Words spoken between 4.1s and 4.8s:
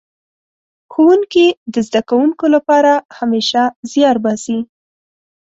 باسي.